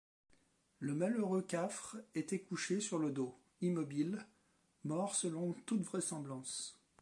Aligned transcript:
Le 0.79 0.95
malheureux 0.95 1.43
Cafre 1.43 1.95
était 2.15 2.41
couché 2.41 2.79
sur 2.81 2.97
le 2.97 3.11
dos, 3.11 3.37
immobile, 3.61 4.25
mort 4.83 5.13
selon 5.13 5.53
toute 5.67 5.85
apparence. 6.11 6.81